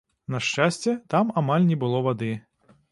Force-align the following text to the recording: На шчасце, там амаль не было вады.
На 0.35 0.39
шчасце, 0.47 0.95
там 1.15 1.31
амаль 1.43 1.69
не 1.71 1.79
было 1.85 2.05
вады. 2.11 2.33